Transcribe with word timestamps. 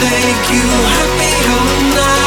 make 0.00 0.44
you 0.54 0.66
happy 0.96 1.32
all 1.52 1.96
night. 1.96 2.21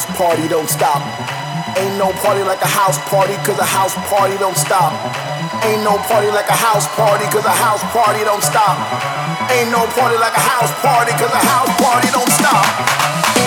House 0.00 0.16
party 0.16 0.48
don't 0.48 0.68
stop. 0.68 1.02
Ain't 1.76 1.98
no 1.98 2.10
party 2.24 2.42
like 2.42 2.62
a 2.62 2.66
house 2.66 2.96
party, 3.10 3.34
cause 3.44 3.58
a 3.58 3.64
house 3.64 3.94
party 4.08 4.36
don't 4.38 4.56
stop. 4.56 4.92
Ain't 5.64 5.84
no 5.84 5.98
party 6.08 6.28
like 6.28 6.48
a 6.48 6.56
house 6.56 6.88
party, 6.96 7.24
cause 7.26 7.44
a 7.44 7.50
house 7.50 7.82
party 7.92 8.24
don't 8.24 8.42
stop. 8.42 8.76
Ain't 9.52 9.70
no 9.70 9.84
party 9.92 10.16
like 10.16 10.32
a 10.32 10.40
house 10.40 10.72
party, 10.80 11.12
cause 11.20 11.32
a 11.32 11.44
house 11.44 11.68
party 11.76 12.08
don't 12.16 12.32
stop. 12.32 13.39